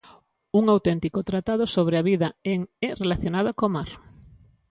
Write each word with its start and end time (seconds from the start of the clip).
Un 0.59 0.63
auténtico 0.75 1.19
tratado 1.29 1.63
sobre 1.75 1.95
a 1.97 2.05
vida 2.09 2.29
en 2.53 2.59
e 2.87 2.89
relacionada 3.03 3.51
co 3.59 3.67
mar. 3.75 3.89